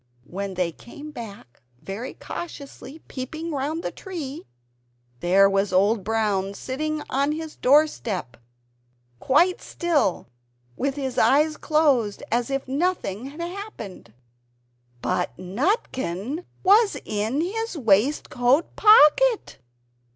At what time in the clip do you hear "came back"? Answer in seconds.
0.71-1.61